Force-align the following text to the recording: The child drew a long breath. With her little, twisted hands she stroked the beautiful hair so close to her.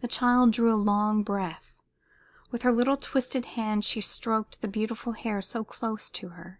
The 0.00 0.08
child 0.08 0.52
drew 0.54 0.72
a 0.72 0.76
long 0.80 1.22
breath. 1.22 1.82
With 2.50 2.62
her 2.62 2.72
little, 2.72 2.96
twisted 2.96 3.44
hands 3.44 3.84
she 3.84 4.00
stroked 4.00 4.62
the 4.62 4.66
beautiful 4.66 5.12
hair 5.12 5.42
so 5.42 5.62
close 5.62 6.08
to 6.12 6.28
her. 6.30 6.58